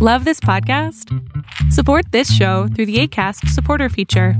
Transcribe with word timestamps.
Love 0.00 0.24
this 0.24 0.38
podcast? 0.38 1.12
Support 1.72 2.12
this 2.12 2.32
show 2.32 2.68
through 2.68 2.86
the 2.86 3.00
ACAST 3.02 3.48
supporter 3.48 3.88
feature. 3.88 4.34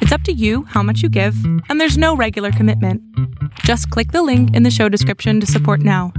It's 0.00 0.10
up 0.10 0.22
to 0.22 0.32
you 0.32 0.64
how 0.64 0.82
much 0.82 1.00
you 1.00 1.08
give, 1.08 1.36
and 1.68 1.80
there's 1.80 1.96
no 1.96 2.16
regular 2.16 2.50
commitment. 2.50 3.00
Just 3.60 3.88
click 3.90 4.10
the 4.10 4.24
link 4.24 4.52
in 4.52 4.64
the 4.64 4.72
show 4.72 4.88
description 4.88 5.38
to 5.38 5.46
support 5.46 5.78
now. 5.78 6.12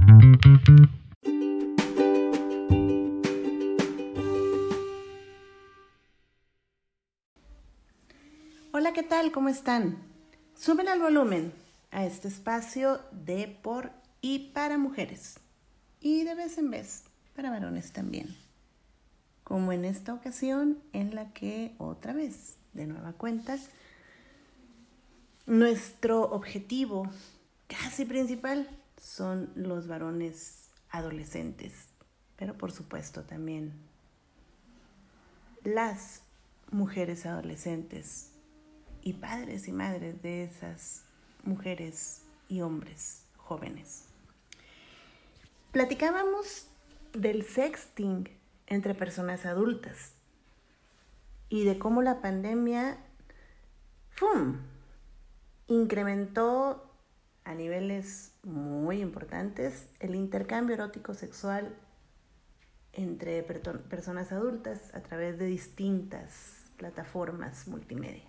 Hola, 8.72 8.94
¿qué 8.94 9.02
tal? 9.02 9.32
¿Cómo 9.32 9.50
están? 9.50 9.98
Suben 10.54 10.88
al 10.88 11.00
volumen 11.00 11.52
a 11.92 12.06
este 12.06 12.28
espacio 12.28 13.02
de 13.12 13.54
por 13.62 13.90
y 14.22 14.50
para 14.54 14.78
mujeres 14.78 15.40
y 16.00 16.24
de 16.24 16.34
vez 16.34 16.56
en 16.56 16.70
vez 16.70 17.04
para 17.34 17.50
varones 17.50 17.92
también 17.92 18.45
como 19.46 19.70
en 19.70 19.84
esta 19.84 20.12
ocasión 20.12 20.76
en 20.92 21.14
la 21.14 21.32
que 21.32 21.72
otra 21.78 22.12
vez, 22.12 22.56
de 22.72 22.88
nueva 22.88 23.12
cuenta, 23.12 23.56
nuestro 25.46 26.22
objetivo 26.32 27.08
casi 27.68 28.04
principal 28.04 28.68
son 29.00 29.48
los 29.54 29.86
varones 29.86 30.70
adolescentes, 30.90 31.90
pero 32.34 32.58
por 32.58 32.72
supuesto 32.72 33.22
también 33.22 33.72
las 35.62 36.22
mujeres 36.72 37.24
adolescentes 37.24 38.32
y 39.02 39.12
padres 39.12 39.68
y 39.68 39.72
madres 39.72 40.20
de 40.22 40.42
esas 40.42 41.04
mujeres 41.44 42.22
y 42.48 42.62
hombres 42.62 43.22
jóvenes. 43.36 44.06
Platicábamos 45.70 46.66
del 47.12 47.44
sexting 47.44 48.28
entre 48.66 48.94
personas 48.94 49.46
adultas 49.46 50.12
y 51.48 51.64
de 51.64 51.78
cómo 51.78 52.02
la 52.02 52.20
pandemia 52.20 52.98
¡fum! 54.10 54.58
incrementó 55.68 56.90
a 57.44 57.54
niveles 57.54 58.32
muy 58.42 59.00
importantes 59.00 59.86
el 60.00 60.14
intercambio 60.14 60.74
erótico 60.74 61.14
sexual 61.14 61.76
entre 62.92 63.42
personas 63.42 64.32
adultas 64.32 64.94
a 64.94 65.00
través 65.00 65.38
de 65.38 65.46
distintas 65.46 66.64
plataformas 66.76 67.68
multimedia. 67.68 68.24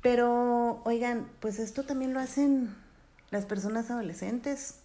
Pero, 0.00 0.80
oigan, 0.84 1.28
pues 1.40 1.58
esto 1.58 1.82
también 1.84 2.14
lo 2.14 2.20
hacen 2.20 2.74
las 3.30 3.44
personas 3.44 3.90
adolescentes. 3.90 4.80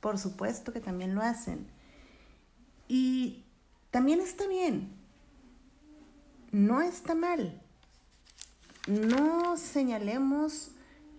Por 0.00 0.18
supuesto 0.18 0.72
que 0.72 0.80
también 0.80 1.14
lo 1.14 1.22
hacen. 1.22 1.66
Y 2.88 3.44
también 3.90 4.20
está 4.20 4.46
bien, 4.46 4.90
no 6.52 6.82
está 6.82 7.14
mal. 7.14 7.60
No 8.86 9.56
señalemos 9.56 10.70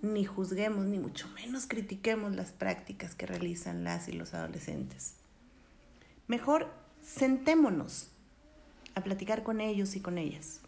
ni 0.01 0.25
juzguemos, 0.25 0.85
ni 0.85 0.99
mucho 0.99 1.27
menos 1.29 1.67
critiquemos 1.67 2.35
las 2.35 2.51
prácticas 2.51 3.15
que 3.15 3.25
realizan 3.25 3.83
las 3.83 4.07
y 4.07 4.13
los 4.13 4.33
adolescentes. 4.33 5.15
Mejor 6.27 6.71
sentémonos 7.01 8.09
a 8.95 9.01
platicar 9.01 9.43
con 9.43 9.59
ellos 9.59 9.95
y 9.95 10.01
con 10.01 10.17
ellas. 10.17 10.61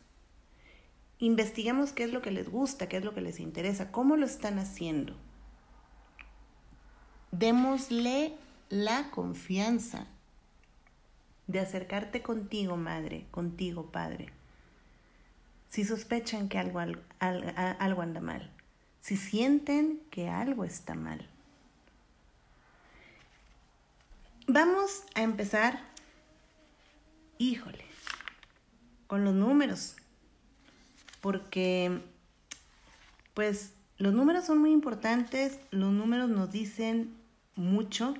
Investiguemos 1.20 1.92
qué 1.92 2.05
es 2.05 2.14
lo 2.14 2.22
que 2.22 2.31
les 2.31 2.50
gusta, 2.50 2.88
qué 2.88 2.97
es 2.97 3.03
lo 3.03 3.14
que 3.14 3.22
les 3.22 3.39
interesa, 3.39 3.92
cómo 3.92 4.16
lo 4.16 4.25
están 4.25 4.58
haciendo. 4.58 5.16
Démosle 7.31 8.38
la 8.70 9.11
confianza 9.11 10.08
de 11.50 11.59
acercarte 11.59 12.22
contigo, 12.22 12.78
madre, 12.78 13.25
contigo, 13.31 13.92
padre. 13.92 14.28
Si 15.67 15.83
sospechan 15.83 16.47
que 16.47 16.59
algo, 16.59 16.80
algo, 17.19 18.02
anda 18.03 18.22
mal, 18.22 18.52
si 19.02 19.17
sienten 19.17 19.99
que 20.11 20.30
algo 20.30 20.64
está 20.64 20.93
mal. 20.93 21.27
Vamos 24.45 25.04
a 25.15 25.23
empezar, 25.23 25.80
híjole, 27.39 27.83
con 29.08 29.26
los 29.26 29.33
números, 29.33 29.95
porque 31.20 31.99
pues 33.33 33.73
los 33.98 34.14
números 34.14 34.45
son 34.45 34.59
muy 34.59 34.71
importantes, 34.71 35.59
los 35.71 35.92
números 35.92 36.30
nos 36.30 36.52
dicen 36.52 37.15
mucho, 37.55 38.14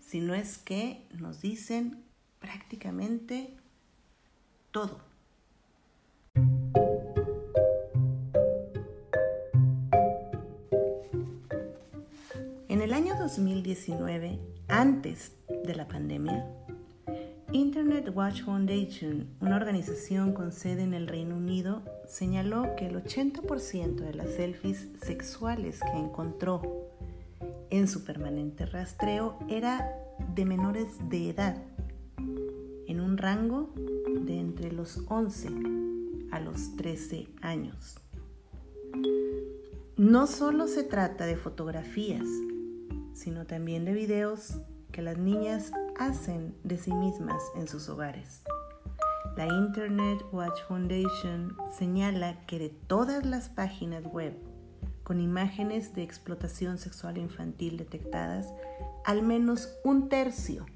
si 0.00 0.18
no 0.20 0.34
es 0.34 0.58
que 0.58 1.06
nos 1.12 1.40
dicen 1.40 2.04
prácticamente 2.44 3.54
todo. 4.70 4.98
En 12.68 12.82
el 12.82 12.92
año 12.92 13.14
2019, 13.18 14.38
antes 14.68 15.32
de 15.64 15.74
la 15.74 15.88
pandemia, 15.88 16.46
Internet 17.52 18.10
Watch 18.14 18.42
Foundation, 18.42 19.26
una 19.40 19.56
organización 19.56 20.34
con 20.34 20.52
sede 20.52 20.82
en 20.82 20.92
el 20.92 21.08
Reino 21.08 21.36
Unido, 21.36 21.82
señaló 22.06 22.76
que 22.76 22.88
el 22.88 23.02
80% 23.02 23.94
de 23.94 24.12
las 24.12 24.28
selfies 24.34 24.88
sexuales 25.00 25.80
que 25.80 25.98
encontró 25.98 26.90
en 27.70 27.88
su 27.88 28.04
permanente 28.04 28.66
rastreo 28.66 29.38
era 29.48 29.96
de 30.34 30.44
menores 30.44 31.08
de 31.08 31.30
edad 31.30 31.56
en 32.86 33.00
un 33.00 33.16
rango 33.18 33.72
de 34.24 34.38
entre 34.38 34.72
los 34.72 35.02
11 35.08 35.50
a 36.30 36.40
los 36.40 36.76
13 36.76 37.28
años. 37.40 37.98
No 39.96 40.26
solo 40.26 40.66
se 40.66 40.82
trata 40.82 41.26
de 41.26 41.36
fotografías, 41.36 42.26
sino 43.12 43.46
también 43.46 43.84
de 43.84 43.92
videos 43.92 44.54
que 44.90 45.02
las 45.02 45.18
niñas 45.18 45.72
hacen 45.98 46.54
de 46.64 46.78
sí 46.78 46.92
mismas 46.92 47.42
en 47.56 47.68
sus 47.68 47.88
hogares. 47.88 48.42
La 49.36 49.46
Internet 49.46 50.24
Watch 50.32 50.60
Foundation 50.68 51.56
señala 51.76 52.44
que 52.46 52.58
de 52.58 52.68
todas 52.68 53.24
las 53.24 53.48
páginas 53.48 54.04
web 54.04 54.34
con 55.02 55.20
imágenes 55.20 55.94
de 55.94 56.02
explotación 56.02 56.78
sexual 56.78 57.18
infantil 57.18 57.76
detectadas, 57.76 58.52
al 59.04 59.22
menos 59.22 59.68
un 59.84 60.08
tercio 60.08 60.66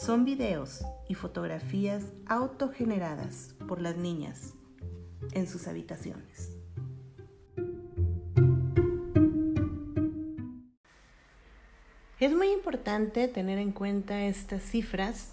son 0.00 0.24
videos 0.24 0.84
y 1.08 1.14
fotografías 1.14 2.04
autogeneradas 2.26 3.54
por 3.66 3.80
las 3.80 3.96
niñas 3.96 4.54
en 5.32 5.48
sus 5.48 5.66
habitaciones. 5.66 6.52
Es 12.20 12.32
muy 12.32 12.50
importante 12.52 13.26
tener 13.26 13.58
en 13.58 13.72
cuenta 13.72 14.22
estas 14.22 14.62
cifras 14.62 15.32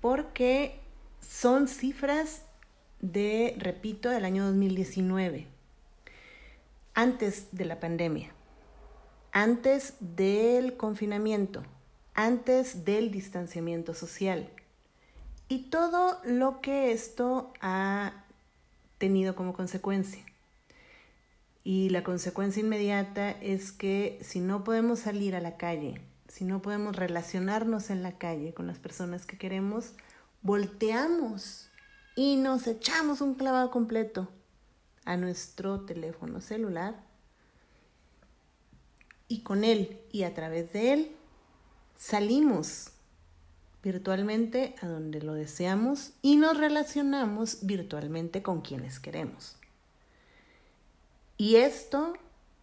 porque 0.00 0.80
son 1.20 1.68
cifras 1.68 2.46
de, 3.00 3.54
repito, 3.58 4.08
del 4.08 4.24
año 4.24 4.46
2019, 4.46 5.46
antes 6.94 7.48
de 7.52 7.64
la 7.66 7.80
pandemia, 7.80 8.34
antes 9.32 9.94
del 10.00 10.76
confinamiento 10.76 11.62
antes 12.18 12.84
del 12.84 13.12
distanciamiento 13.12 13.94
social. 13.94 14.50
Y 15.48 15.70
todo 15.70 16.20
lo 16.24 16.60
que 16.60 16.90
esto 16.90 17.52
ha 17.60 18.24
tenido 18.98 19.36
como 19.36 19.52
consecuencia. 19.52 20.24
Y 21.62 21.90
la 21.90 22.02
consecuencia 22.02 22.60
inmediata 22.60 23.30
es 23.30 23.70
que 23.70 24.18
si 24.20 24.40
no 24.40 24.64
podemos 24.64 24.98
salir 24.98 25.36
a 25.36 25.40
la 25.40 25.56
calle, 25.56 26.00
si 26.26 26.44
no 26.44 26.60
podemos 26.60 26.96
relacionarnos 26.96 27.88
en 27.88 28.02
la 28.02 28.18
calle 28.18 28.52
con 28.52 28.66
las 28.66 28.78
personas 28.78 29.24
que 29.24 29.38
queremos, 29.38 29.92
volteamos 30.42 31.70
y 32.16 32.34
nos 32.34 32.66
echamos 32.66 33.20
un 33.20 33.34
clavado 33.34 33.70
completo 33.70 34.28
a 35.04 35.16
nuestro 35.16 35.82
teléfono 35.82 36.40
celular 36.40 36.96
y 39.28 39.42
con 39.42 39.62
él 39.62 40.00
y 40.10 40.24
a 40.24 40.34
través 40.34 40.72
de 40.72 40.92
él 40.94 41.17
salimos 41.98 42.92
virtualmente 43.82 44.74
a 44.80 44.86
donde 44.86 45.20
lo 45.20 45.34
deseamos 45.34 46.12
y 46.22 46.36
nos 46.36 46.56
relacionamos 46.56 47.58
virtualmente 47.66 48.42
con 48.42 48.62
quienes 48.62 48.98
queremos. 49.00 49.56
Y 51.36 51.56
esto, 51.56 52.14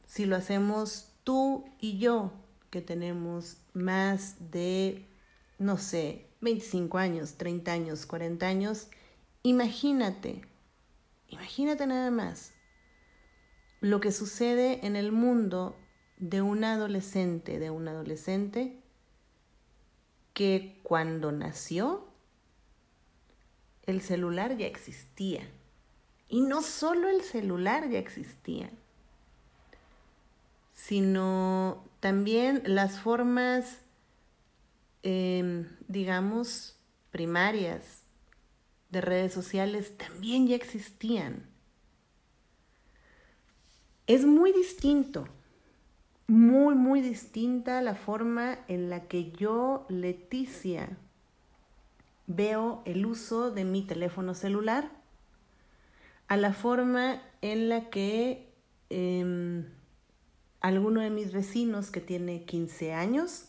si 0.07 0.25
lo 0.25 0.35
hacemos 0.35 1.09
tú 1.23 1.65
y 1.79 1.97
yo, 1.99 2.31
que 2.69 2.81
tenemos 2.81 3.57
más 3.73 4.51
de, 4.51 5.05
no 5.59 5.77
sé, 5.77 6.27
25 6.41 6.97
años, 6.97 7.35
30 7.35 7.71
años, 7.71 8.05
40 8.05 8.47
años, 8.47 8.87
imagínate, 9.43 10.41
imagínate 11.27 11.87
nada 11.87 12.11
más 12.11 12.51
lo 13.81 13.99
que 13.99 14.11
sucede 14.11 14.85
en 14.85 14.95
el 14.95 15.11
mundo 15.11 15.77
de 16.17 16.41
un 16.41 16.63
adolescente, 16.63 17.59
de 17.59 17.69
un 17.69 17.87
adolescente 17.87 18.81
que 20.35 20.79
cuando 20.83 21.31
nació 21.31 22.05
el 23.83 24.01
celular 24.01 24.57
ya 24.57 24.67
existía. 24.67 25.49
Y 26.27 26.41
no 26.41 26.61
solo 26.61 27.07
el 27.07 27.21
celular 27.21 27.89
ya 27.89 27.99
existía, 27.99 28.69
sino 30.73 31.85
también 32.01 32.61
las 32.65 32.99
formas, 32.99 33.79
em, 35.03 35.69
digamos, 35.87 36.75
primarias 37.11 38.01
de 38.89 39.01
redes 39.01 39.33
sociales 39.33 39.97
también 39.97 40.47
ya 40.47 40.55
existían. 40.57 41.47
Es 44.07 44.25
muy 44.25 44.51
distinto, 44.51 45.29
muy, 46.27 46.75
muy 46.75 47.01
distinta 47.01 47.81
la 47.81 47.95
forma 47.95 48.57
en 48.67 48.89
la 48.89 49.07
que 49.07 49.31
yo, 49.31 49.85
Leticia, 49.89 50.97
veo 52.27 52.81
el 52.85 53.05
uso 53.05 53.51
de 53.51 53.63
mi 53.63 53.83
teléfono 53.83 54.33
celular 54.33 54.89
a 56.27 56.37
la 56.37 56.53
forma 56.53 57.21
en 57.41 57.69
la 57.69 57.89
que 57.89 58.49
em, 58.89 59.65
alguno 60.61 61.01
de 61.01 61.11
mis 61.11 61.31
vecinos 61.31 61.91
que 61.91 62.01
tiene 62.01 62.45
15 62.45 62.93
años 62.93 63.45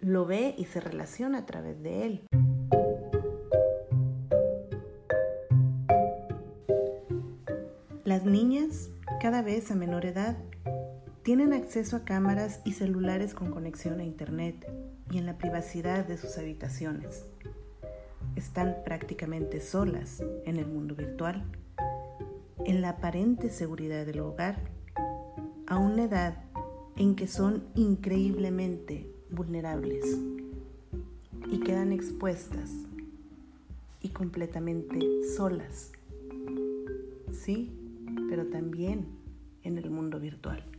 lo 0.00 0.24
ve 0.24 0.54
y 0.56 0.64
se 0.64 0.80
relaciona 0.80 1.38
a 1.38 1.46
través 1.46 1.82
de 1.82 2.06
él. 2.06 2.22
Las 8.04 8.24
niñas, 8.24 8.90
cada 9.20 9.42
vez 9.42 9.70
a 9.70 9.74
menor 9.74 10.06
edad, 10.06 10.36
tienen 11.22 11.52
acceso 11.52 11.96
a 11.96 12.04
cámaras 12.04 12.60
y 12.64 12.72
celulares 12.72 13.32
con 13.32 13.52
conexión 13.52 14.00
a 14.00 14.04
Internet 14.04 14.66
y 15.10 15.18
en 15.18 15.26
la 15.26 15.38
privacidad 15.38 16.04
de 16.04 16.18
sus 16.18 16.36
habitaciones 16.36 17.24
están 18.34 18.76
prácticamente 18.84 19.60
solas 19.60 20.22
en 20.46 20.56
el 20.56 20.66
mundo 20.66 20.96
virtual, 20.96 21.44
en 22.64 22.80
la 22.80 22.90
aparente 22.90 23.50
seguridad 23.50 24.04
del 24.04 24.20
hogar, 24.20 24.58
a 25.66 25.78
una 25.78 26.04
edad 26.04 26.42
en 26.96 27.14
que 27.14 27.28
son 27.28 27.64
increíblemente 27.76 29.06
vulnerables 29.30 30.04
y 31.50 31.60
quedan 31.60 31.92
expuestas 31.92 32.70
y 34.00 34.08
completamente 34.08 34.98
solas. 35.36 35.92
Sí, 37.32 37.70
pero 38.28 38.46
también 38.46 39.06
en 39.62 39.78
el 39.78 39.88
mundo 39.90 40.18
virtual. 40.18 40.71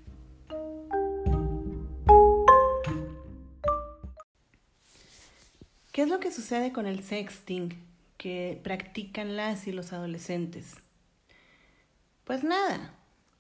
¿Qué 5.94 6.01
es 6.01 6.10
lo 6.10 6.19
que 6.19 6.31
sucede 6.31 6.74
con 6.74 6.88
el 6.88 7.04
sexting 7.04 7.78
que 8.18 8.60
practican 8.63 9.38
las 9.38 9.68
y 9.68 9.72
los 9.72 9.94
adolescentes? 9.94 10.74
Pues 12.24 12.44
nada, 12.44 12.95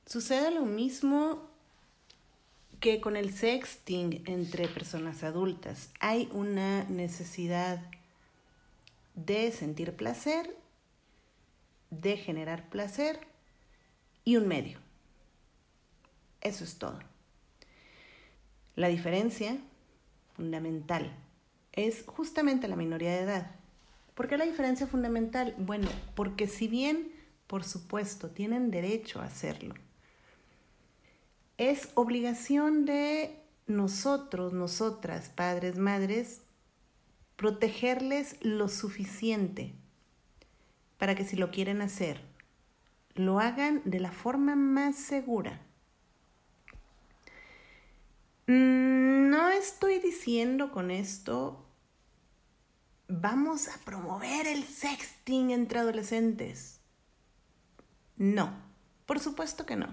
sucede 0.05 0.51
lo 0.51 0.61
mismo 0.61 1.49
que 2.79 3.01
con 3.01 3.17
el 3.17 3.33
sexting 3.33 4.21
entre 4.27 4.67
personas 4.67 5.23
adultas. 5.23 5.89
Hay 5.99 6.29
una 6.31 6.83
necesidad 6.83 7.81
de 9.15 9.51
sentir 9.51 9.95
placer, 9.95 10.55
de 11.89 12.17
generar 12.17 12.69
placer 12.69 13.19
y 14.25 14.35
un 14.35 14.47
medio. 14.47 14.77
Eso 16.41 16.63
es 16.65 16.77
todo. 16.77 16.99
La 18.75 18.89
diferencia 18.89 19.57
fundamental 20.35 21.11
es 21.73 22.03
justamente 22.05 22.67
la 22.67 22.75
minoría 22.75 23.11
de 23.11 23.21
edad. 23.21 23.51
¿Por 24.13 24.27
qué 24.27 24.37
la 24.37 24.45
diferencia 24.45 24.87
fundamental? 24.87 25.55
Bueno, 25.57 25.89
porque 26.15 26.47
si 26.47 26.67
bien, 26.67 27.11
por 27.47 27.63
supuesto, 27.63 28.29
tienen 28.29 28.71
derecho 28.71 29.19
a 29.19 29.25
hacerlo, 29.25 29.73
es 31.57 31.89
obligación 31.95 32.85
de 32.85 33.39
nosotros, 33.67 34.53
nosotras, 34.53 35.29
padres, 35.29 35.77
madres, 35.77 36.41
protegerles 37.35 38.37
lo 38.41 38.67
suficiente 38.67 39.73
para 40.97 41.15
que 41.15 41.25
si 41.25 41.35
lo 41.35 41.51
quieren 41.51 41.81
hacer, 41.81 42.21
lo 43.15 43.39
hagan 43.39 43.81
de 43.85 43.99
la 43.99 44.11
forma 44.11 44.55
más 44.55 44.95
segura. 44.95 45.59
Mm, 48.47 48.92
diciendo 50.13 50.71
con 50.71 50.91
esto 50.91 51.65
vamos 53.07 53.67
a 53.67 53.77
promover 53.79 54.45
el 54.45 54.63
sexting 54.63 55.49
entre 55.49 55.79
adolescentes. 55.79 56.79
No, 58.15 58.53
por 59.07 59.19
supuesto 59.19 59.65
que 59.65 59.75
no. 59.75 59.87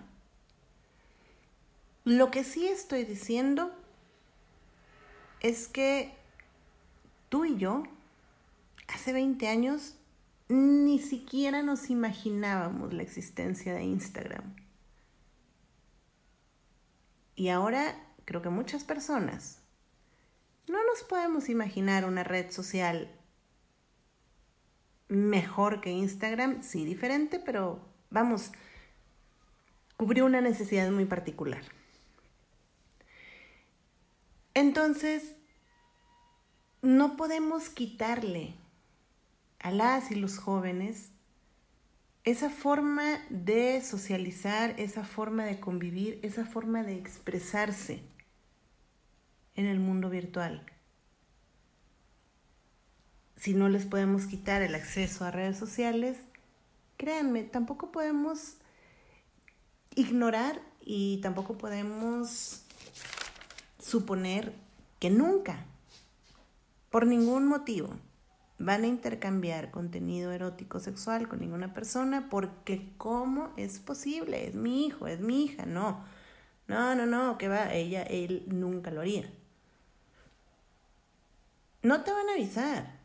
Lo 2.05 2.31
que 2.31 2.45
sí 2.45 2.67
estoy 2.67 3.05
diciendo 3.05 3.75
es 5.41 5.69
que 5.69 6.15
tú 7.31 7.47
y 7.47 7.57
yo, 7.57 7.85
hace 8.89 9.15
20 9.15 9.49
años, 9.49 9.95
ni 10.49 10.99
siquiera 10.99 11.63
nos 11.63 11.89
imaginábamos 11.89 12.93
la 12.93 13.03
existencia 13.03 13.73
de 13.73 13.85
Instagram. 13.85 14.55
Y 17.37 17.49
ahora 17.49 17.97
creo 18.27 18.43
que 18.43 18.51
muchas 18.51 18.85
personas 18.85 19.61
no 20.71 20.85
nos 20.87 21.03
podemos 21.03 21.49
imaginar 21.49 22.05
una 22.05 22.23
red 22.23 22.51
social 22.51 23.11
mejor 25.09 25.81
que 25.81 25.91
Instagram, 25.91 26.63
sí 26.63 26.85
diferente, 26.85 27.41
pero 27.41 27.81
vamos, 28.11 28.53
cubrió 29.97 30.25
una 30.25 30.41
necesidad 30.41 30.91
muy 30.91 31.05
particular. 31.05 31.63
Entonces, 34.55 35.35
no 36.83 37.17
podemos 37.17 37.69
quitarle 37.69 38.55
a 39.59 39.73
las 39.73 40.11
y 40.13 40.15
los 40.15 40.39
jóvenes 40.39 41.11
esa 42.23 42.49
forma 42.49 43.21
de 43.29 43.83
socializar, 43.83 44.79
esa 44.79 45.05
forma 45.05 45.45
de 45.45 45.59
convivir, 45.59 46.21
esa 46.23 46.45
forma 46.45 46.85
de 46.85 46.97
expresarse 46.97 48.03
en 49.61 49.67
el 49.67 49.79
mundo 49.79 50.09
virtual. 50.09 50.63
Si 53.37 53.55
no 53.55 53.69
les 53.69 53.87
podemos 53.87 54.27
quitar 54.27 54.63
el 54.63 54.75
acceso 54.75 55.25
a 55.25 55.31
redes 55.31 55.59
sociales, 55.59 56.17
créanme, 56.97 57.45
tampoco 57.45 57.93
podemos 57.93 58.57
ignorar 59.95 60.61
y 60.81 61.21
tampoco 61.23 61.57
podemos 61.59 62.63
suponer 63.79 64.53
que 64.99 65.11
nunca, 65.11 65.65
por 66.91 67.07
ningún 67.07 67.47
motivo, 67.47 67.91
van 68.59 68.85
a 68.85 68.89
intercambiar 68.89 69.71
contenido 69.71 70.33
erótico 70.33 70.81
sexual 70.81 71.29
con 71.29 71.41
ninguna 71.41 71.73
persona 71.73 72.29
porque 72.31 72.93
¿cómo 72.99 73.53
es 73.57 73.79
posible? 73.79 74.47
Es 74.49 74.55
mi 74.55 74.87
hijo, 74.87 75.07
es 75.07 75.21
mi 75.21 75.45
hija, 75.45 75.65
no. 75.67 76.05
No, 76.67 76.95
no, 76.95 77.05
no, 77.05 77.37
que 77.37 77.49
va, 77.49 77.73
ella, 77.75 78.03
él 78.03 78.45
nunca 78.49 78.91
lo 78.91 79.01
haría 79.01 79.31
no 81.83 82.03
te 82.03 82.13
van 82.13 82.29
a 82.29 82.33
avisar. 82.33 83.01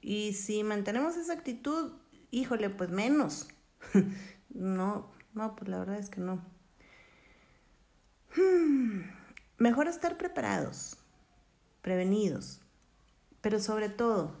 Y 0.00 0.34
si 0.34 0.62
mantenemos 0.62 1.16
esa 1.16 1.32
actitud, 1.32 1.92
híjole, 2.30 2.70
pues 2.70 2.90
menos. 2.90 3.48
no, 4.50 5.10
no, 5.34 5.56
pues 5.56 5.68
la 5.68 5.78
verdad 5.78 5.98
es 5.98 6.08
que 6.08 6.20
no. 6.20 6.44
Hmm, 8.36 9.02
mejor 9.58 9.88
estar 9.88 10.16
preparados, 10.16 10.98
prevenidos, 11.82 12.60
pero 13.40 13.58
sobre 13.58 13.88
todo, 13.88 14.36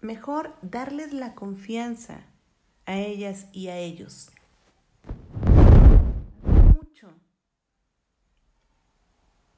mejor 0.00 0.54
darles 0.62 1.12
la 1.12 1.34
confianza 1.34 2.20
a 2.86 2.96
ellas 2.98 3.46
y 3.52 3.68
a 3.68 3.76
ellos. 3.78 4.30
Mucho. 6.44 7.10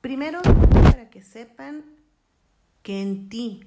Primero, 0.01 0.41
para 0.43 1.11
que 1.11 1.23
sepan 1.23 2.00
que 2.83 3.03
en 3.03 3.29
ti, 3.29 3.67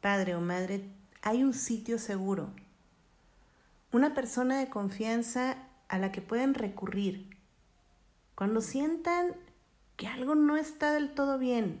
padre 0.00 0.34
o 0.34 0.40
madre, 0.40 0.84
hay 1.22 1.42
un 1.42 1.54
sitio 1.54 1.98
seguro, 1.98 2.50
una 3.92 4.14
persona 4.14 4.58
de 4.58 4.68
confianza 4.68 5.56
a 5.88 5.98
la 5.98 6.12
que 6.12 6.20
pueden 6.20 6.54
recurrir. 6.54 7.36
Cuando 8.34 8.60
sientan 8.60 9.34
que 9.96 10.06
algo 10.06 10.34
no 10.34 10.56
está 10.56 10.92
del 10.92 11.14
todo 11.14 11.38
bien 11.38 11.80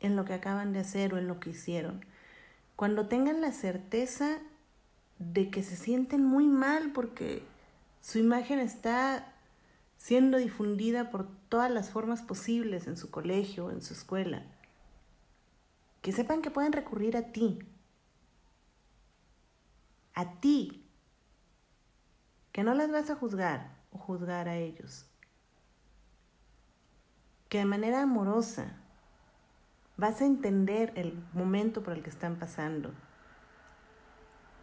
en 0.00 0.16
lo 0.16 0.24
que 0.24 0.34
acaban 0.34 0.72
de 0.72 0.80
hacer 0.80 1.12
o 1.12 1.18
en 1.18 1.28
lo 1.28 1.40
que 1.40 1.50
hicieron, 1.50 2.04
cuando 2.76 3.08
tengan 3.08 3.40
la 3.40 3.52
certeza 3.52 4.38
de 5.18 5.50
que 5.50 5.62
se 5.62 5.76
sienten 5.76 6.24
muy 6.24 6.46
mal 6.46 6.92
porque 6.92 7.42
su 8.00 8.18
imagen 8.18 8.58
está 8.58 9.32
siendo 9.96 10.38
difundida 10.38 11.10
por 11.10 11.26
todas 11.48 11.70
las 11.70 11.90
formas 11.90 12.22
posibles 12.22 12.86
en 12.86 12.96
su 12.96 13.10
colegio, 13.10 13.70
en 13.70 13.82
su 13.82 13.94
escuela, 13.94 14.44
que 16.06 16.12
sepan 16.12 16.40
que 16.40 16.52
pueden 16.52 16.72
recurrir 16.72 17.16
a 17.16 17.32
ti, 17.32 17.58
a 20.14 20.38
ti, 20.38 20.88
que 22.52 22.62
no 22.62 22.74
las 22.74 22.92
vas 22.92 23.10
a 23.10 23.16
juzgar 23.16 23.74
o 23.90 23.98
juzgar 23.98 24.48
a 24.48 24.54
ellos, 24.54 25.10
que 27.48 27.58
de 27.58 27.64
manera 27.64 28.02
amorosa 28.02 28.76
vas 29.96 30.20
a 30.20 30.26
entender 30.26 30.92
el 30.94 31.20
momento 31.32 31.82
por 31.82 31.94
el 31.94 32.04
que 32.04 32.10
están 32.10 32.38
pasando. 32.38 32.94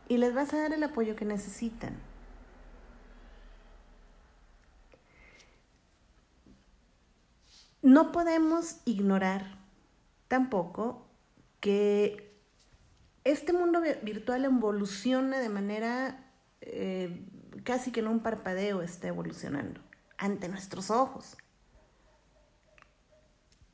Y 0.08 0.16
les 0.16 0.34
vas 0.34 0.54
a 0.54 0.60
dar 0.60 0.72
el 0.72 0.84
apoyo 0.86 1.18
que 1.18 1.26
necesitan. 1.26 2.00
No 7.82 8.14
podemos 8.14 8.78
ignorar 8.86 9.58
tampoco 10.30 11.10
que 11.64 12.36
este 13.24 13.54
mundo 13.54 13.82
virtual 14.02 14.44
evoluciona 14.44 15.40
de 15.40 15.48
manera 15.48 16.30
eh, 16.60 17.26
casi 17.64 17.94
que 17.94 18.02
en 18.02 18.08
un 18.08 18.20
parpadeo 18.20 18.82
está 18.82 19.08
evolucionando 19.08 19.80
ante 20.18 20.50
nuestros 20.50 20.92
ojos. 20.92 21.38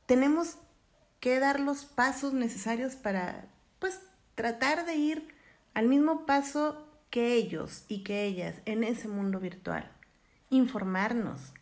Tenemos 0.05 0.59
que 1.19 1.39
dar 1.39 1.59
los 1.59 1.85
pasos 1.85 2.31
necesarios 2.31 2.95
para, 2.95 3.47
pues, 3.79 3.99
tratar 4.35 4.85
de 4.85 4.93
ir 4.93 5.27
al 5.73 5.87
mismo 5.87 6.27
paso 6.27 6.87
que 7.09 7.33
ellos 7.33 7.85
y 7.87 8.03
que 8.03 8.25
ellas 8.25 8.57
en 8.65 8.83
ese 8.83 9.07
mundo 9.07 9.39
virtual. 9.39 9.91
Informarnos, 10.51 11.53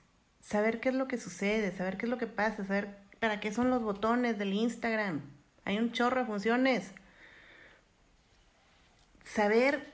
saber 0.42 0.82
qué 0.82 0.90
es 0.90 0.96
lo 0.96 1.08
que 1.08 1.18
sucede, 1.18 1.72
saber 1.72 1.96
qué 1.96 2.06
es 2.06 2.10
lo 2.10 2.18
que 2.18 2.28
pasa, 2.28 2.66
saber 2.66 2.98
para 3.22 3.40
qué 3.40 3.54
son 3.54 3.70
los 3.70 3.82
botones 3.82 4.38
del 4.38 4.52
Instagram. 4.52 5.37
Hay 5.68 5.80
un 5.80 5.92
chorro 5.92 6.22
de 6.22 6.28
funciones. 6.28 6.94
Saber, 9.26 9.94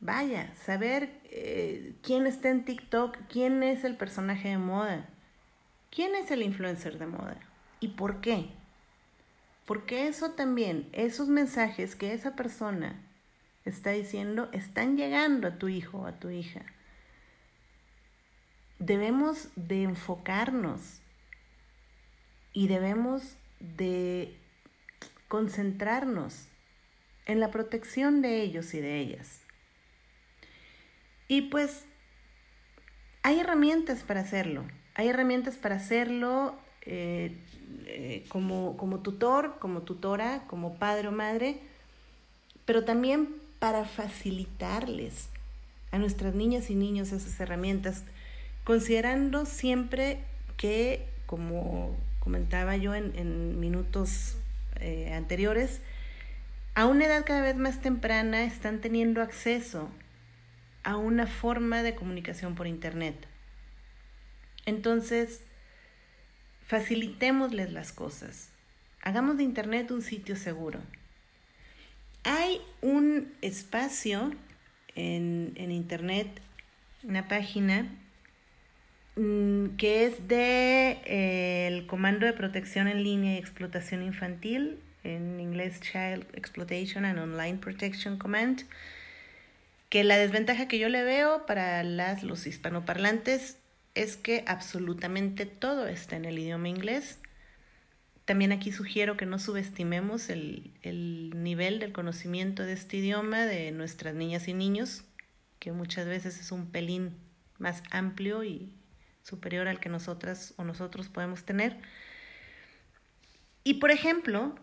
vaya, 0.00 0.52
saber 0.54 1.20
eh, 1.26 1.94
quién 2.02 2.26
está 2.26 2.48
en 2.48 2.64
TikTok, 2.64 3.16
quién 3.28 3.62
es 3.62 3.84
el 3.84 3.96
personaje 3.96 4.48
de 4.48 4.58
moda, 4.58 5.08
quién 5.88 6.16
es 6.16 6.32
el 6.32 6.42
influencer 6.42 6.98
de 6.98 7.06
moda 7.06 7.38
y 7.78 7.88
por 7.90 8.20
qué. 8.20 8.48
Porque 9.66 10.08
eso 10.08 10.32
también, 10.32 10.88
esos 10.90 11.28
mensajes 11.28 11.94
que 11.94 12.12
esa 12.12 12.34
persona 12.34 13.00
está 13.64 13.90
diciendo, 13.90 14.48
están 14.50 14.96
llegando 14.96 15.46
a 15.46 15.58
tu 15.58 15.68
hijo 15.68 15.98
o 15.98 16.06
a 16.06 16.18
tu 16.18 16.30
hija. 16.30 16.62
Debemos 18.80 19.50
de 19.54 19.84
enfocarnos 19.84 21.00
y 22.52 22.66
debemos 22.66 23.36
de 23.76 24.36
concentrarnos 25.28 26.46
en 27.26 27.40
la 27.40 27.50
protección 27.50 28.22
de 28.22 28.42
ellos 28.42 28.74
y 28.74 28.80
de 28.80 28.98
ellas. 28.98 29.40
Y 31.28 31.42
pues 31.42 31.84
hay 33.22 33.40
herramientas 33.40 34.02
para 34.02 34.20
hacerlo. 34.20 34.64
Hay 34.94 35.08
herramientas 35.08 35.56
para 35.56 35.76
hacerlo 35.76 36.54
eh, 36.82 37.36
eh, 37.86 38.24
como, 38.28 38.76
como 38.76 39.00
tutor, 39.00 39.58
como 39.58 39.82
tutora, 39.82 40.44
como 40.46 40.76
padre 40.78 41.08
o 41.08 41.12
madre, 41.12 41.58
pero 42.66 42.84
también 42.84 43.34
para 43.58 43.84
facilitarles 43.86 45.30
a 45.90 45.98
nuestras 45.98 46.34
niñas 46.34 46.70
y 46.70 46.74
niños 46.74 47.12
esas 47.12 47.38
herramientas, 47.40 48.04
considerando 48.64 49.46
siempre 49.46 50.18
que, 50.56 51.08
como 51.26 51.96
comentaba 52.24 52.76
yo 52.76 52.94
en, 52.94 53.60
minutos 53.60 54.36
eh, 54.80 55.12
anteriores, 55.12 55.80
a 56.74 56.86
una 56.86 57.04
edad 57.04 57.24
cada 57.24 57.42
vez 57.42 57.56
más 57.56 57.80
temprana 57.80 58.42
están 58.42 58.80
teniendo 58.80 59.22
acceso 59.22 59.88
a 60.82 60.96
una 60.96 61.26
forma 61.26 61.82
de 61.82 61.94
comunicación 61.94 62.54
por 62.56 62.66
Internet. 62.66 63.14
Entonces, 64.66 65.42
facilitémosles 66.66 67.72
las 67.72 67.92
cosas. 67.92 68.48
Hagamos 69.02 69.36
de 69.36 69.44
Internet 69.44 69.90
un 69.90 70.02
sitio 70.02 70.34
seguro. 70.34 70.80
Hay 72.24 72.60
un 72.80 73.34
espacio 73.42 74.32
en, 74.94 75.54
Internet, 75.56 76.28
una 77.02 77.28
página 77.28 77.86
que 79.16 80.04
es 80.04 80.26
de 80.26 80.98
eh, 81.04 81.68
el 81.68 81.86
Comando 81.86 82.26
de 82.26 82.32
Protección 82.32 82.88
en 82.88 83.02
Línea 83.02 83.34
y 83.34 83.38
Explotación 83.38 84.02
Infantil, 84.02 84.80
en 85.04 85.38
inglés 85.38 85.80
Child 85.80 86.26
Exploitation 86.34 87.04
and 87.04 87.18
Online 87.18 87.58
Protection 87.58 88.18
Command, 88.18 88.62
que 89.88 90.02
la 90.02 90.16
desventaja 90.16 90.66
que 90.66 90.78
yo 90.78 90.88
le 90.88 91.04
veo 91.04 91.46
para 91.46 91.84
las, 91.84 92.24
los 92.24 92.46
hispanoparlantes 92.46 93.58
es 93.94 94.16
que 94.16 94.44
absolutamente 94.46 95.46
todo 95.46 95.86
está 95.86 96.16
en 96.16 96.24
el 96.24 96.38
idioma 96.38 96.68
inglés. 96.68 97.18
También 98.24 98.52
aquí 98.52 98.72
sugiero 98.72 99.16
que 99.16 99.26
no 99.26 99.38
subestimemos 99.38 100.30
el, 100.30 100.72
nivel 101.36 101.78
del 101.78 101.92
conocimiento 101.92 102.62
de 102.62 102.72
este 102.72 102.96
idioma 102.96 103.44
de 103.44 103.70
nuestras 103.70 104.14
niñas 104.14 104.48
y 104.48 104.54
niños, 104.54 105.04
que 105.58 105.72
muchas 105.72 106.06
veces 106.06 106.40
es 106.40 106.50
un 106.50 106.70
pelín 106.70 107.14
más 107.58 107.82
amplio 107.90 108.42
y 108.42 108.72
superior 109.24 109.66
al 109.66 109.80
que 109.80 109.88
nosotras 109.88 110.54
o 110.56 110.64
nosotros 110.64 111.08
podemos 111.08 111.44
tener. 111.44 111.76
Y 113.64 113.74
por 113.74 113.90
ejemplo, 113.90 114.54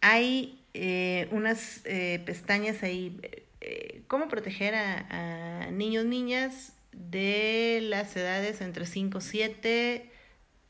hay 0.00 0.64
eh, 0.72 1.28
unas 1.32 1.82
eh, 1.84 2.22
pestañas 2.24 2.82
ahí, 2.82 3.20
eh, 3.60 4.02
cómo 4.06 4.28
proteger 4.28 4.74
a, 4.74 5.66
a 5.66 5.70
niños, 5.70 6.06
niñas 6.06 6.72
de 6.92 7.80
las 7.82 8.16
edades 8.16 8.60
entre 8.60 8.86
5, 8.86 9.20
7, 9.20 10.10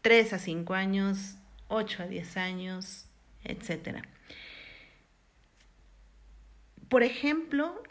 3 0.01 0.33
a 0.33 0.39
5 0.39 0.75
años, 0.75 1.37
8 1.69 2.05
a 2.05 2.07
10 2.07 2.37
años, 2.39 3.07
etc. 3.45 4.03
Por 6.89 7.03
ejemplo, 7.03 7.83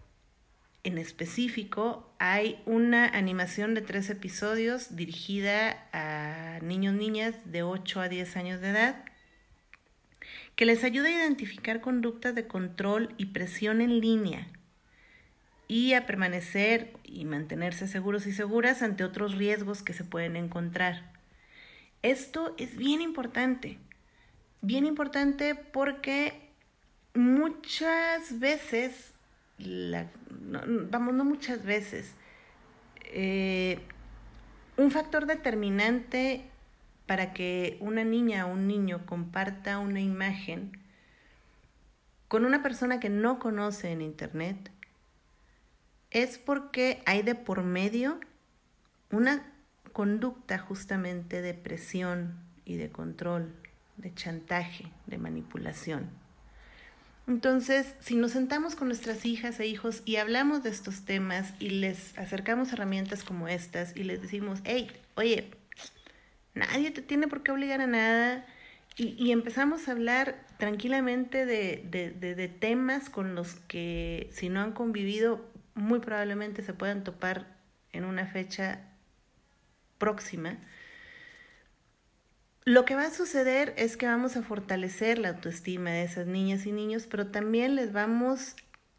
en 0.83 0.97
específico, 0.97 2.13
hay 2.19 2.61
una 2.65 3.07
animación 3.07 3.73
de 3.73 3.81
tres 3.81 4.09
episodios 4.09 4.95
dirigida 4.95 5.87
a 5.93 6.59
niños, 6.61 6.93
niñas 6.93 7.35
de 7.45 7.63
8 7.63 8.01
a 8.01 8.09
10 8.09 8.35
años 8.37 8.61
de 8.61 8.69
edad, 8.69 9.05
que 10.55 10.65
les 10.65 10.83
ayuda 10.83 11.07
a 11.07 11.11
identificar 11.11 11.81
conductas 11.81 12.35
de 12.35 12.47
control 12.47 13.13
y 13.17 13.27
presión 13.27 13.81
en 13.81 13.99
línea 13.99 14.47
y 15.67 15.93
a 15.93 16.05
permanecer 16.05 16.93
y 17.03 17.25
mantenerse 17.25 17.87
seguros 17.87 18.27
y 18.27 18.33
seguras 18.33 18.81
ante 18.83 19.03
otros 19.03 19.35
riesgos 19.35 19.81
que 19.81 19.93
se 19.93 20.03
pueden 20.03 20.35
encontrar. 20.35 21.11
Esto 22.01 22.53
es 22.57 22.75
bien 22.75 23.01
importante, 23.01 23.79
bien 24.61 24.85
importante 24.85 25.55
porque 25.55 26.51
muchas 27.13 28.39
veces, 28.39 29.12
vamos, 29.59 31.13
no 31.13 31.25
muchas 31.25 31.63
veces, 31.63 32.13
eh, 33.05 33.79
un 34.77 34.91
factor 34.91 35.25
determinante 35.25 36.49
para 37.05 37.33
que 37.33 37.77
una 37.79 38.03
niña 38.03 38.45
o 38.45 38.53
un 38.53 38.67
niño 38.67 39.05
comparta 39.05 39.79
una 39.79 40.01
imagen 40.01 40.77
con 42.27 42.45
una 42.45 42.63
persona 42.63 42.99
que 42.99 43.09
no 43.09 43.37
conoce 43.37 43.91
en 43.91 44.01
Internet 44.01 44.71
es 46.09 46.37
porque 46.37 47.03
hay 47.05 47.21
de 47.21 47.35
por 47.35 47.63
medio 47.63 48.19
una 49.11 49.45
conducta 49.91 50.57
justamente 50.57 51.41
de 51.41 51.53
presión 51.53 52.39
y 52.65 52.77
de 52.77 52.89
control, 52.89 53.53
de 53.97 54.13
chantaje, 54.13 54.91
de 55.05 55.17
manipulación. 55.17 56.09
Entonces, 57.27 57.93
si 57.99 58.15
nos 58.15 58.31
sentamos 58.31 58.75
con 58.75 58.89
nuestras 58.89 59.25
hijas 59.25 59.59
e 59.59 59.67
hijos 59.67 60.01
y 60.05 60.17
hablamos 60.17 60.61
de 60.63 60.69
estos 60.69 61.05
temas 61.05 61.53
y 61.59 61.69
les 61.69 62.17
acercamos 62.17 62.73
herramientas 62.73 63.23
como 63.23 63.47
estas 63.47 63.95
y 63.95 64.03
les 64.03 64.21
decimos, 64.21 64.59
hey, 64.65 64.91
oye, 65.15 65.51
nadie 66.53 66.91
te 66.91 67.01
tiene 67.01 67.27
por 67.27 67.41
qué 67.41 67.51
obligar 67.51 67.81
a 67.81 67.87
nada, 67.87 68.45
y, 68.95 69.31
empezamos 69.31 69.87
a 69.87 69.93
hablar 69.93 70.45
tranquilamente 70.59 71.47
de, 71.47 71.83
de 71.89 72.47
temas 72.47 73.09
con 73.09 73.33
los 73.33 73.55
que 73.67 74.29
si 74.31 74.49
no 74.49 74.61
han 74.61 74.73
convivido 74.73 75.43
muy 75.73 75.99
probablemente 75.99 76.61
se 76.61 76.73
puedan 76.73 77.03
topar 77.03 77.47
en 77.91 78.05
una 78.05 78.27
fecha 78.27 78.81
próxima, 79.97 80.57
lo 82.65 82.85
que 82.85 82.95
va 82.95 83.07
a 83.07 83.11
suceder 83.11 83.73
es 83.77 83.97
que 83.97 84.05
vamos 84.05 84.37
a 84.37 84.43
fortalecer 84.43 85.19
la 85.19 85.29
autoestima 85.29 85.91
de 85.91 86.03
esas 86.03 86.27
niñas 86.27 86.65
y 86.65 86.71
niños, 86.71 87.07
pero 87.09 87.27
también 87.27 87.75
les 87.75 87.91
vamos 87.91 88.55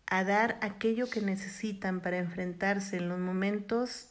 a 0.07 0.23
dar 0.25 0.59
aquello 0.61 1.09
que 1.09 1.23
necesitan 1.23 2.01
para 2.01 2.19
enfrentarse 2.19 2.99
en 2.99 3.09
los 3.09 3.19
momentos 3.19 4.11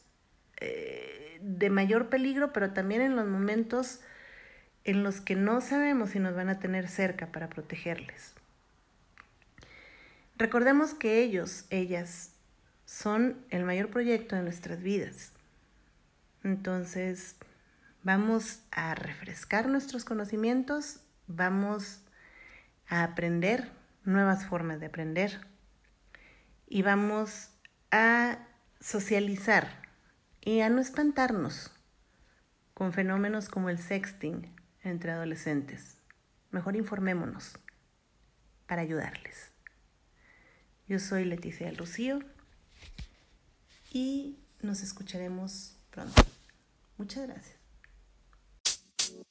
eh, 0.60 1.38
de 1.40 1.70
mayor 1.70 2.08
peligro, 2.08 2.52
pero 2.52 2.72
también 2.72 3.00
en 3.00 3.14
los 3.14 3.26
momentos 3.26 4.00
en 4.82 5.02
los 5.02 5.20
que 5.20 5.36
no 5.36 5.60
sabemos 5.60 6.10
si 6.10 6.18
nos 6.18 6.34
van 6.34 6.48
a 6.48 6.58
tener 6.58 6.88
cerca 6.88 7.32
para 7.32 7.48
protegerles. 7.48 8.34
Recordemos 10.36 10.94
que 10.94 11.22
ellos, 11.22 11.64
ellas, 11.70 12.32
son 12.86 13.38
el 13.50 13.64
mayor 13.64 13.88
proyecto 13.88 14.36
de 14.36 14.42
nuestras 14.42 14.82
vidas. 14.82 15.32
Entonces, 16.42 17.36
vamos 18.04 18.60
a 18.70 18.94
refrescar 18.94 19.66
nuestros 19.68 20.04
conocimientos, 20.04 21.00
vamos 21.26 22.02
a 22.86 23.02
aprender 23.02 23.72
nuevas 24.04 24.46
formas 24.46 24.78
de 24.78 24.86
aprender 24.86 25.40
y 26.68 26.82
vamos 26.82 27.48
a 27.90 28.38
socializar 28.78 29.82
y 30.42 30.60
a 30.60 30.68
no 30.68 30.80
espantarnos 30.80 31.72
con 32.74 32.92
fenómenos 32.92 33.48
como 33.48 33.70
el 33.70 33.78
sexting 33.78 34.54
entre 34.82 35.12
adolescentes. 35.12 35.96
Mejor 36.50 36.76
informémonos 36.76 37.58
para 38.66 38.82
ayudarles. 38.82 39.50
Yo 40.86 40.98
soy 40.98 41.24
Leticia 41.24 41.66
del 41.66 41.78
Rocío 41.78 42.18
y 43.90 44.38
nos 44.60 44.82
escucharemos 44.82 45.78
pronto. 45.90 46.22
Muchas 46.98 47.26
gracias. 47.26 47.63